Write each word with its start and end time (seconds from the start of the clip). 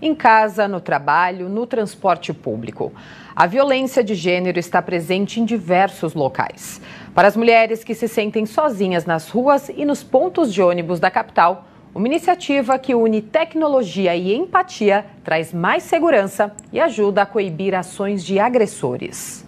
em 0.00 0.14
casa, 0.14 0.68
no 0.68 0.80
trabalho, 0.80 1.48
no 1.48 1.66
transporte 1.66 2.32
público. 2.32 2.92
A 3.34 3.48
violência 3.48 4.04
de 4.04 4.14
gênero 4.14 4.56
está 4.56 4.80
presente 4.80 5.40
em 5.40 5.44
diversos 5.44 6.14
locais. 6.14 6.80
Para 7.12 7.26
as 7.26 7.36
mulheres 7.36 7.82
que 7.82 7.96
se 7.96 8.06
sentem 8.06 8.46
sozinhas 8.46 9.04
nas 9.04 9.28
ruas 9.28 9.68
e 9.68 9.84
nos 9.84 10.04
pontos 10.04 10.54
de 10.54 10.62
ônibus 10.62 11.00
da 11.00 11.10
capital, 11.10 11.66
uma 11.92 12.06
iniciativa 12.06 12.78
que 12.78 12.94
une 12.94 13.20
tecnologia 13.20 14.14
e 14.14 14.32
empatia 14.32 15.04
traz 15.24 15.52
mais 15.52 15.82
segurança 15.82 16.54
e 16.72 16.78
ajuda 16.78 17.22
a 17.22 17.26
coibir 17.26 17.74
ações 17.74 18.24
de 18.24 18.38
agressores. 18.38 19.44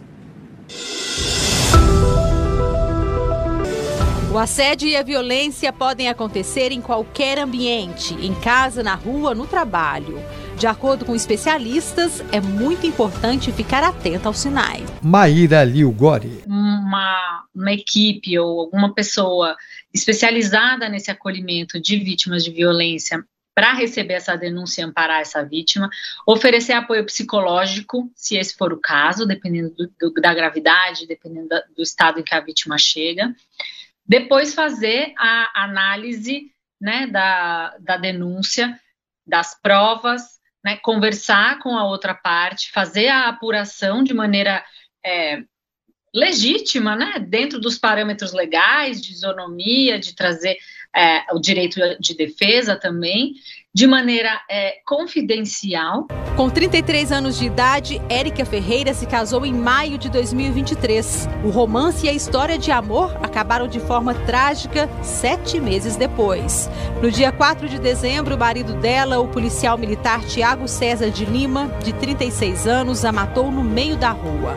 O 4.32 4.38
assédio 4.38 4.88
e 4.88 4.96
a 4.96 5.02
violência 5.02 5.72
podem 5.72 6.08
acontecer 6.08 6.72
em 6.72 6.80
qualquer 6.80 7.38
ambiente, 7.38 8.14
em 8.14 8.34
casa, 8.34 8.82
na 8.82 8.94
rua, 8.94 9.32
no 9.32 9.46
trabalho. 9.46 10.20
De 10.60 10.66
acordo 10.66 11.06
com 11.06 11.16
especialistas, 11.16 12.20
é 12.30 12.38
muito 12.38 12.86
importante 12.86 13.50
ficar 13.50 13.82
atento 13.82 14.28
aos 14.28 14.40
sinais. 14.40 14.84
Maíra 15.02 15.64
Liugori. 15.64 16.42
Uma, 16.46 17.46
uma 17.54 17.72
equipe 17.72 18.38
ou 18.38 18.60
alguma 18.60 18.92
pessoa 18.92 19.56
especializada 19.90 20.86
nesse 20.86 21.10
acolhimento 21.10 21.80
de 21.80 21.96
vítimas 21.96 22.44
de 22.44 22.50
violência 22.50 23.24
para 23.54 23.72
receber 23.72 24.12
essa 24.12 24.36
denúncia 24.36 24.82
e 24.82 24.84
amparar 24.84 25.22
essa 25.22 25.42
vítima, 25.42 25.88
oferecer 26.26 26.74
apoio 26.74 27.06
psicológico, 27.06 28.12
se 28.14 28.36
esse 28.36 28.54
for 28.54 28.70
o 28.70 28.78
caso, 28.78 29.26
dependendo 29.26 29.70
do, 29.70 29.90
do, 29.98 30.12
da 30.20 30.34
gravidade, 30.34 31.06
dependendo 31.06 31.48
da, 31.48 31.64
do 31.74 31.82
estado 31.82 32.20
em 32.20 32.22
que 32.22 32.34
a 32.34 32.40
vítima 32.40 32.76
chega, 32.76 33.34
depois 34.04 34.52
fazer 34.52 35.14
a 35.16 35.64
análise 35.64 36.52
né, 36.78 37.06
da, 37.06 37.78
da 37.80 37.96
denúncia, 37.96 38.78
das 39.26 39.58
provas, 39.58 40.38
né, 40.64 40.76
conversar 40.76 41.58
com 41.60 41.76
a 41.76 41.84
outra 41.84 42.14
parte, 42.14 42.70
fazer 42.70 43.08
a 43.08 43.28
apuração 43.28 44.02
de 44.02 44.12
maneira 44.12 44.64
é, 45.04 45.42
legítima, 46.14 46.96
né, 46.96 47.24
dentro 47.28 47.60
dos 47.60 47.78
parâmetros 47.78 48.32
legais, 48.32 49.00
de 49.00 49.12
isonomia, 49.12 49.98
de 49.98 50.14
trazer 50.14 50.56
é, 50.94 51.22
o 51.32 51.38
direito 51.38 51.80
de 52.00 52.16
defesa 52.16 52.76
também, 52.76 53.34
de 53.72 53.86
maneira 53.86 54.40
é, 54.50 54.78
confidencial. 54.84 56.08
Com 56.36 56.50
33 56.50 57.12
anos 57.12 57.38
de 57.38 57.46
idade, 57.46 58.02
Érica 58.08 58.44
Ferreira 58.44 58.92
se 58.92 59.06
casou 59.06 59.46
em 59.46 59.52
maio 59.52 59.96
de 59.96 60.10
2023. 60.10 61.28
O 61.44 61.50
romance 61.50 62.06
e 62.06 62.08
a 62.08 62.12
história 62.12 62.58
de 62.58 62.72
amor 62.72 63.16
acabaram 63.22 63.68
de 63.68 63.78
forma 63.78 64.12
trágica 64.12 64.90
sete 65.02 65.60
meses 65.60 65.96
depois. 65.96 66.68
No 67.00 67.10
dia 67.10 67.30
4 67.30 67.68
de 67.68 67.78
dezembro, 67.78 68.34
o 68.34 68.38
marido 68.38 68.74
dela, 68.74 69.20
o 69.20 69.28
policial 69.28 69.78
militar 69.78 70.24
Tiago 70.24 70.66
César 70.66 71.10
de 71.10 71.24
Lima, 71.24 71.68
de 71.84 71.92
36 71.92 72.66
anos, 72.66 73.04
a 73.04 73.12
matou 73.12 73.52
no 73.52 73.62
meio 73.62 73.96
da 73.96 74.10
rua. 74.10 74.56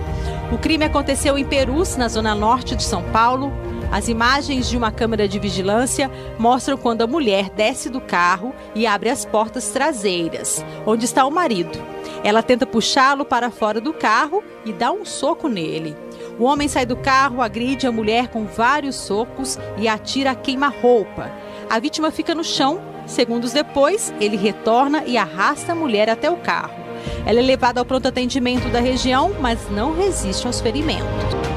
O 0.53 0.57
crime 0.59 0.85
aconteceu 0.85 1.35
em 1.35 1.43
Perus, 1.43 1.95
na 1.95 2.07
zona 2.07 2.35
norte 2.35 2.75
de 2.75 2.83
São 2.83 3.01
Paulo, 3.11 3.51
as 3.91 4.07
imagens 4.07 4.69
de 4.69 4.77
uma 4.77 4.91
câmera 4.91 5.27
de 5.27 5.39
vigilância 5.39 6.11
mostram 6.37 6.77
quando 6.77 7.01
a 7.01 7.07
mulher 7.07 7.49
desce 7.49 7.89
do 7.89 7.99
carro 7.99 8.53
e 8.75 8.85
abre 8.85 9.09
as 9.09 9.25
portas 9.25 9.69
traseiras, 9.69 10.63
onde 10.85 11.05
está 11.05 11.25
o 11.25 11.31
marido. 11.31 11.79
Ela 12.23 12.43
tenta 12.43 12.67
puxá-lo 12.67 13.25
para 13.25 13.49
fora 13.49 13.81
do 13.81 13.93
carro 13.93 14.43
e 14.63 14.71
dá 14.71 14.91
um 14.91 15.03
soco 15.03 15.47
nele. 15.47 15.97
O 16.37 16.43
homem 16.43 16.67
sai 16.67 16.85
do 16.85 16.97
carro, 16.97 17.41
agride 17.41 17.87
a 17.87 17.91
mulher 17.91 18.27
com 18.27 18.45
vários 18.45 18.95
socos 18.95 19.57
e 19.75 19.87
atira 19.87 20.31
a 20.31 20.35
queima-roupa. 20.35 21.31
A 21.67 21.79
vítima 21.79 22.11
fica 22.11 22.35
no 22.35 22.43
chão. 22.43 22.79
Segundos 23.07 23.53
depois, 23.53 24.13
ele 24.19 24.37
retorna 24.37 25.03
e 25.07 25.17
arrasta 25.17 25.71
a 25.71 25.75
mulher 25.75 26.11
até 26.11 26.29
o 26.29 26.37
carro. 26.37 26.82
Ela 27.25 27.39
é 27.39 27.43
levada 27.43 27.79
ao 27.79 27.85
pronto 27.85 28.07
atendimento 28.07 28.69
da 28.69 28.79
região, 28.79 29.33
mas 29.39 29.69
não 29.69 29.95
resiste 29.95 30.47
aos 30.47 30.59
ferimentos. 30.61 31.53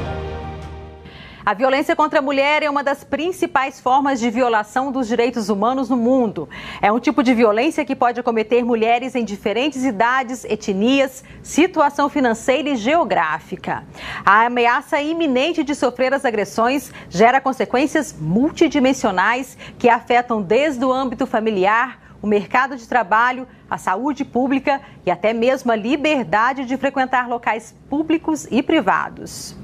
A 1.47 1.53
violência 1.53 1.95
contra 1.95 2.19
a 2.19 2.21
mulher 2.21 2.61
é 2.61 2.69
uma 2.69 2.83
das 2.83 3.05
principais 3.05 3.79
formas 3.79 4.19
de 4.19 4.29
violação 4.29 4.91
dos 4.91 5.07
direitos 5.07 5.47
humanos 5.47 5.87
no 5.87 5.95
mundo. 5.95 6.49
É 6.81 6.91
um 6.91 6.99
tipo 6.99 7.23
de 7.23 7.33
violência 7.33 7.85
que 7.85 7.95
pode 7.95 8.19
acometer 8.19 8.65
mulheres 8.65 9.15
em 9.15 9.23
diferentes 9.23 9.85
idades, 9.85 10.43
etnias, 10.43 11.23
situação 11.41 12.09
financeira 12.09 12.67
e 12.71 12.75
geográfica. 12.75 13.85
A 14.25 14.47
ameaça 14.47 14.99
iminente 15.01 15.63
de 15.63 15.73
sofrer 15.73 16.13
as 16.13 16.25
agressões 16.25 16.91
gera 17.09 17.39
consequências 17.39 18.13
multidimensionais 18.19 19.57
que 19.79 19.87
afetam 19.87 20.41
desde 20.41 20.83
o 20.83 20.91
âmbito 20.91 21.25
familiar, 21.25 22.06
o 22.21 22.27
mercado 22.27 22.75
de 22.75 22.87
trabalho, 22.87 23.47
a 23.69 23.77
saúde 23.77 24.23
pública 24.23 24.81
e 25.05 25.11
até 25.11 25.33
mesmo 25.33 25.71
a 25.71 25.75
liberdade 25.75 26.65
de 26.65 26.77
frequentar 26.77 27.27
locais 27.27 27.75
públicos 27.89 28.47
e 28.49 28.61
privados. 28.63 29.55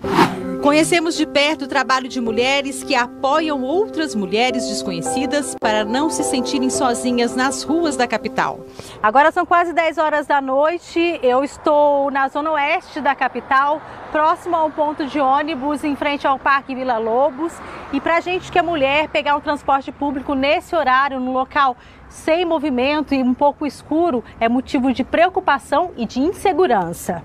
Conhecemos 0.63 1.17
de 1.17 1.27
perto 1.27 1.65
o 1.65 1.67
trabalho 1.67 2.07
de 2.07 2.21
mulheres 2.21 2.85
que 2.85 2.95
apoiam 2.95 3.61
outras 3.63 4.15
mulheres 4.15 4.65
desconhecidas 4.65 5.57
para 5.59 5.83
não 5.83 6.09
se 6.09 6.23
sentirem 6.23 6.69
sozinhas 6.69 7.35
nas 7.35 7.63
ruas 7.63 7.97
da 7.97 8.07
capital. 8.07 8.61
Agora 9.03 9.29
são 9.29 9.45
quase 9.45 9.73
10 9.73 9.97
horas 9.97 10.25
da 10.25 10.39
noite. 10.39 11.19
Eu 11.21 11.43
estou 11.43 12.09
na 12.09 12.29
zona 12.29 12.51
oeste 12.51 13.01
da 13.01 13.13
capital, 13.13 13.81
próximo 14.09 14.55
a 14.55 14.63
um 14.63 14.71
ponto 14.71 15.05
de 15.05 15.19
ônibus 15.19 15.83
em 15.83 15.97
frente 15.97 16.25
ao 16.25 16.39
Parque 16.39 16.73
Vila 16.73 16.97
Lobos. 16.97 17.51
E 17.91 17.99
para 17.99 18.21
gente 18.21 18.49
que 18.49 18.57
é 18.57 18.61
mulher, 18.61 19.09
pegar 19.09 19.35
um 19.35 19.41
transporte 19.41 19.91
público 19.91 20.33
nesse 20.33 20.77
horário, 20.77 21.19
no 21.19 21.33
local 21.33 21.75
sem 22.07 22.45
movimento 22.45 23.13
e 23.13 23.21
um 23.21 23.33
pouco 23.33 23.67
escuro, 23.67 24.23
é 24.39 24.47
motivo 24.47 24.93
de 24.93 25.03
preocupação 25.03 25.91
e 25.97 26.05
de 26.05 26.21
insegurança. 26.21 27.21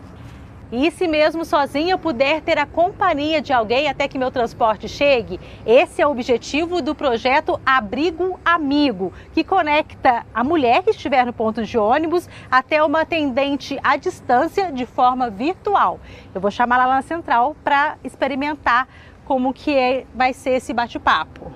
E 0.71 0.91
se 0.91 1.09
mesmo 1.09 1.47
sozinha 1.47 1.95
eu 1.95 1.99
puder 1.99 2.43
ter 2.43 2.59
a 2.59 2.67
companhia 2.67 3.41
de 3.41 3.55
alguém 3.55 3.89
até 3.89 4.07
que 4.07 4.19
meu 4.19 4.31
transporte 4.31 4.87
chegue, 4.87 5.41
esse 5.65 6.03
é 6.03 6.07
o 6.07 6.11
objetivo 6.11 6.83
do 6.83 6.95
projeto 6.95 7.59
Abrigo 7.65 8.39
Amigo, 8.45 9.11
que 9.33 9.43
conecta 9.43 10.27
a 10.35 10.45
mulher 10.45 10.83
que 10.83 10.91
estiver 10.91 11.25
no 11.25 11.33
ponto 11.33 11.65
de 11.65 11.79
ônibus 11.79 12.29
até 12.51 12.83
uma 12.83 13.01
atendente 13.01 13.79
à 13.83 13.97
distância 13.97 14.71
de 14.71 14.85
forma 14.85 15.31
virtual. 15.31 15.99
Eu 16.35 16.41
vou 16.41 16.51
chamar 16.51 16.77
lá 16.77 16.87
na 16.97 17.03
central 17.03 17.57
para 17.65 17.97
experimentar 18.05 18.87
como 19.25 19.55
que 19.55 19.75
é, 19.75 20.05
vai 20.15 20.35
ser 20.35 20.51
esse 20.51 20.75
bate-papo. 20.75 21.51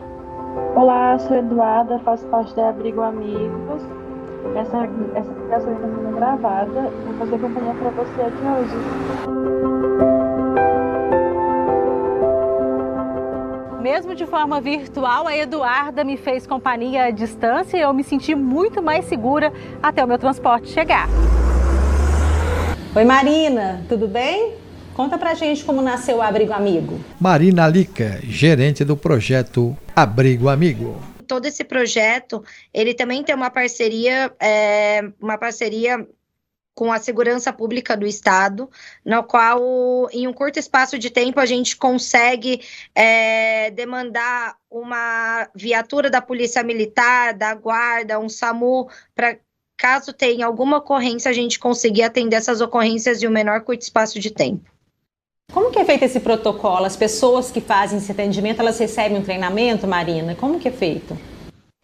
Olá, 0.75 1.19
sou 1.19 1.37
Eduarda, 1.37 1.99
faço 1.99 2.27
parte 2.29 2.55
da 2.57 2.71
Abrigo 2.71 3.03
Amigos 3.03 3.83
essa, 4.57 4.89
essa 5.15 5.33
ligação 5.33 5.73
está 5.73 5.81
sendo 5.81 6.17
gravada. 6.17 6.91
Vou 7.05 7.15
fazer 7.19 7.39
companhia 7.39 7.75
para 7.75 7.91
você 7.91 8.23
aqui 8.23 8.45
hoje. 8.45 8.77
Mesmo 13.81 14.15
de 14.15 14.27
forma 14.27 14.61
virtual, 14.61 15.27
a 15.27 15.37
Eduarda 15.37 16.05
me 16.05 16.17
fez 16.17 16.47
companhia 16.47 17.05
à 17.05 17.11
distância 17.11 17.77
e 17.77 17.81
eu 17.81 17.93
me 17.93 18.05
senti 18.05 18.35
muito 18.35 18.83
mais 18.83 19.05
segura 19.07 19.53
até 19.83 20.05
o 20.05 20.09
meu 20.09 20.19
transporte 20.19 20.69
chegar. 20.69 21.09
Oi 22.95 23.05
Marina, 23.05 23.83
tudo 23.89 24.07
bem? 24.07 24.55
Conta 24.95 25.17
pra 25.17 25.35
gente 25.35 25.65
como 25.65 25.81
nasceu 25.81 26.19
o 26.19 26.23
Abrigo 26.23 26.53
Amigo. 26.53 27.01
Marina 27.19 27.67
Lica, 27.67 28.21
gerente 28.23 28.85
do 28.85 28.97
projeto 28.97 29.75
Abrigo 29.97 30.49
Amigo 30.49 31.12
todo 31.33 31.47
esse 31.47 31.65
projeto, 31.65 32.45
ele 32.75 32.93
também 32.93 33.25
tem 33.25 33.35
uma 33.35 33.49
parceria, 33.49 34.31
é, 34.39 35.01
uma 35.19 35.39
parceria 35.39 36.07
com 36.75 36.93
a 36.93 36.99
segurança 36.99 37.51
pública 37.51 37.97
do 37.97 38.07
estado, 38.07 38.69
no 39.03 39.25
qual, 39.25 40.11
em 40.13 40.29
um 40.29 40.33
curto 40.35 40.59
espaço 40.59 40.99
de 40.99 41.09
tempo, 41.09 41.41
a 41.41 41.47
gente 41.47 41.75
consegue 41.75 42.61
é, 42.95 43.71
demandar 43.71 44.57
uma 44.71 45.49
viatura 45.55 46.11
da 46.11 46.21
polícia 46.21 46.63
militar, 46.63 47.33
da 47.33 47.55
guarda, 47.55 48.21
um 48.21 48.29
SAMU, 48.29 48.91
para 49.15 49.39
caso 49.79 50.13
tenha 50.13 50.45
alguma 50.45 50.77
ocorrência, 50.77 51.31
a 51.31 51.35
gente 51.35 51.59
conseguir 51.59 52.03
atender 52.03 52.37
essas 52.37 52.61
ocorrências 52.61 53.23
em 53.23 53.27
um 53.27 53.31
menor 53.31 53.63
curto 53.63 53.81
espaço 53.81 54.21
de 54.21 54.31
tempo. 54.31 54.71
Como 55.53 55.71
que 55.71 55.79
é 55.79 55.85
feito 55.85 56.05
esse 56.05 56.19
protocolo? 56.19 56.87
As 56.87 56.97
pessoas 56.97 57.51
que 57.51 57.61
fazem 57.61 57.99
esse 57.99 58.11
atendimento, 58.11 58.61
elas 58.61 58.79
recebem 58.79 59.19
um 59.19 59.23
treinamento, 59.23 59.87
Marina? 59.87 60.35
Como 60.35 60.59
que 60.59 60.67
é 60.67 60.73
feito? 60.73 61.15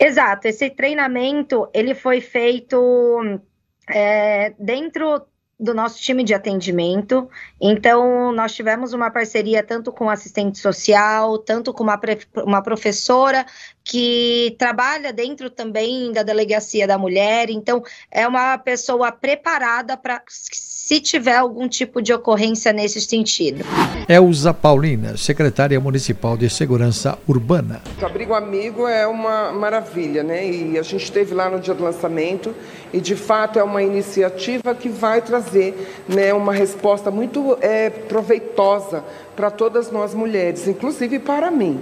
Exato, 0.00 0.46
esse 0.46 0.70
treinamento, 0.70 1.68
ele 1.74 1.94
foi 1.94 2.20
feito 2.20 3.40
é, 3.88 4.54
dentro 4.58 5.26
do 5.58 5.74
nosso 5.74 6.00
time 6.00 6.22
de 6.22 6.32
atendimento. 6.32 7.28
Então, 7.60 8.30
nós 8.32 8.54
tivemos 8.54 8.92
uma 8.92 9.10
parceria 9.10 9.62
tanto 9.62 9.90
com 9.92 10.08
assistente 10.08 10.58
social, 10.58 11.36
tanto 11.38 11.72
com 11.74 11.82
uma, 11.82 12.00
uma 12.44 12.62
professora 12.62 13.44
que 13.88 14.55
trabalha 14.58 15.14
dentro 15.14 15.49
também 15.49 16.12
da 16.12 16.23
delegacia 16.23 16.87
da 16.87 16.99
mulher. 16.99 17.49
Então, 17.49 17.82
é 18.11 18.29
uma 18.29 18.58
pessoa 18.58 19.11
preparada 19.11 19.96
para 19.96 20.20
se 20.29 21.00
tiver 21.00 21.37
algum 21.37 21.67
tipo 21.67 22.02
de 22.02 22.12
ocorrência 22.12 22.70
nesse 22.70 23.00
sentido. 23.00 23.64
Elza 24.06 24.52
Paulina, 24.52 25.17
secretária 25.17 25.81
municipal 25.81 26.37
de 26.37 26.50
segurança 26.50 27.19
urbana. 27.26 27.81
O 28.00 28.05
Abrigo 28.05 28.35
Amigo 28.35 28.87
é 28.87 29.06
uma 29.06 29.52
maravilha, 29.52 30.23
né? 30.23 30.46
E 30.46 30.79
a 30.79 30.82
gente 30.82 31.05
esteve 31.05 31.32
lá 31.32 31.49
no 31.49 31.58
dia 31.58 31.73
do 31.73 31.82
lançamento 31.82 32.55
e 32.93 33.00
de 33.00 33.17
fato 33.17 33.58
é 33.58 33.62
uma 33.62 33.82
iniciativa 33.82 34.75
que 34.75 34.91
vai 34.91 35.23
trazer 35.23 36.05
né, 36.06 36.34
uma 36.34 36.52
resposta 36.52 37.11
muito 37.11 37.56
é, 37.62 37.88
proveitosa 37.88 39.02
para 39.34 39.50
todas 39.50 39.91
nós 39.91 40.12
mulheres, 40.12 40.69
inclusive 40.69 41.19
para 41.19 41.50
mim. 41.50 41.81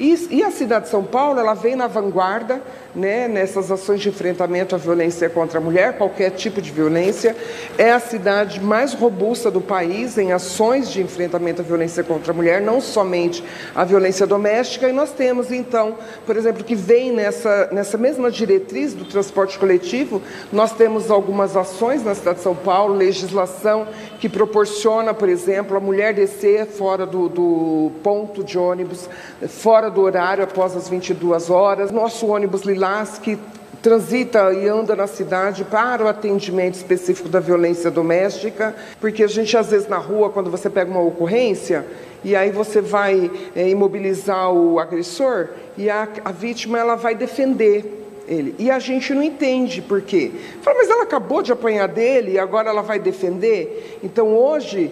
E, 0.00 0.14
e, 0.30 0.42
a 0.42 0.50
cidade 0.50 0.86
de 0.86 0.90
São 0.90 1.04
Paulo, 1.04 1.38
ela 1.38 1.52
vem 1.52 1.76
na 1.76 1.86
vanguarda 1.86 2.62
né, 2.94 3.28
nessas 3.28 3.70
ações 3.70 4.00
de 4.00 4.08
enfrentamento 4.08 4.74
à 4.74 4.78
violência 4.78 5.28
contra 5.28 5.58
a 5.58 5.60
mulher, 5.60 5.96
qualquer 5.96 6.30
tipo 6.30 6.60
de 6.60 6.70
violência. 6.70 7.36
É 7.78 7.92
a 7.92 8.00
cidade 8.00 8.60
mais 8.60 8.92
robusta 8.94 9.50
do 9.50 9.60
país 9.60 10.18
em 10.18 10.32
ações 10.32 10.90
de 10.90 11.00
enfrentamento 11.00 11.62
à 11.62 11.64
violência 11.64 12.02
contra 12.02 12.32
a 12.32 12.34
mulher, 12.34 12.60
não 12.60 12.80
somente 12.80 13.44
a 13.74 13.84
violência 13.84 14.26
doméstica. 14.26 14.88
E 14.88 14.92
nós 14.92 15.12
temos, 15.12 15.52
então, 15.52 15.96
por 16.26 16.36
exemplo, 16.36 16.64
que 16.64 16.74
vem 16.74 17.12
nessa, 17.12 17.68
nessa 17.72 17.96
mesma 17.96 18.30
diretriz 18.30 18.94
do 18.94 19.04
transporte 19.04 19.58
coletivo, 19.58 20.20
nós 20.52 20.72
temos 20.72 21.10
algumas 21.10 21.56
ações 21.56 22.04
na 22.04 22.14
cidade 22.14 22.38
de 22.38 22.42
São 22.42 22.54
Paulo, 22.54 22.94
legislação 22.94 23.86
que 24.18 24.28
proporciona, 24.28 25.14
por 25.14 25.28
exemplo, 25.28 25.76
a 25.76 25.80
mulher 25.80 26.12
descer 26.12 26.66
fora 26.66 27.06
do, 27.06 27.28
do 27.28 27.92
ponto 28.02 28.44
de 28.44 28.58
ônibus, 28.58 29.08
fora 29.48 29.90
do 29.90 30.02
horário, 30.02 30.44
após 30.44 30.76
as 30.76 30.88
22 30.88 31.48
horas. 31.48 31.90
Nosso 31.90 32.26
ônibus 32.26 32.62
Lilás, 32.80 33.18
que 33.18 33.38
transita 33.82 34.54
e 34.54 34.66
anda 34.66 34.96
na 34.96 35.06
cidade 35.06 35.64
para 35.64 36.02
o 36.02 36.08
atendimento 36.08 36.76
específico 36.76 37.28
da 37.28 37.38
violência 37.38 37.90
doméstica, 37.90 38.74
porque 38.98 39.22
a 39.22 39.26
gente 39.26 39.54
às 39.54 39.70
vezes 39.70 39.86
na 39.86 39.98
rua, 39.98 40.30
quando 40.30 40.50
você 40.50 40.70
pega 40.70 40.90
uma 40.90 41.02
ocorrência, 41.02 41.86
e 42.24 42.34
aí 42.34 42.50
você 42.50 42.80
vai 42.80 43.30
é, 43.54 43.68
imobilizar 43.68 44.50
o 44.50 44.78
agressor, 44.78 45.48
e 45.76 45.90
a, 45.90 46.08
a 46.24 46.32
vítima 46.32 46.78
ela 46.78 46.94
vai 46.94 47.14
defender 47.14 47.98
ele. 48.26 48.54
E 48.58 48.70
a 48.70 48.78
gente 48.78 49.12
não 49.12 49.22
entende 49.22 49.82
por 49.82 50.00
quê. 50.00 50.30
Fala, 50.62 50.78
mas 50.78 50.88
ela 50.88 51.02
acabou 51.02 51.42
de 51.42 51.52
apanhar 51.52 51.86
dele 51.86 52.32
e 52.32 52.38
agora 52.38 52.70
ela 52.70 52.82
vai 52.82 52.98
defender? 52.98 53.98
Então 54.02 54.34
hoje 54.34 54.90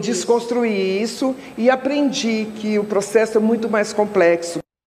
desconstruí 0.00 1.00
isso. 1.00 1.30
isso 1.30 1.36
e 1.56 1.70
aprendi 1.70 2.48
que 2.56 2.76
o 2.76 2.82
processo 2.82 3.38
é 3.38 3.40
muito 3.40 3.68
mais 3.68 3.92
complexo. 3.92 4.58